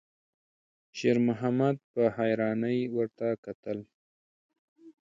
[0.97, 3.77] شېرمحمد په حيرانۍ ورته کتل.